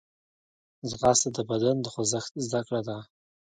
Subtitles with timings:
[0.89, 2.97] ځغاسته د بدن د خوځښت زدهکړه ده